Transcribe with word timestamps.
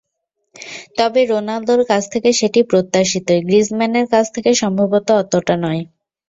তবে 0.97 1.21
রোনালদোর 1.25 1.81
কাছ 1.89 2.03
থেকে 2.13 2.29
সেটি 2.39 2.59
প্রত্যাশিতই, 2.63 3.39
গ্রিজমানের 3.47 4.05
কাছ 4.13 4.25
থেকে 4.35 4.51
সম্ভবত 4.61 5.07
অতটা 5.21 5.55
নয়। 5.63 5.81